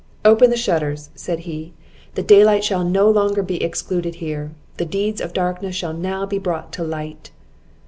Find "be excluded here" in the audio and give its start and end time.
3.43-4.51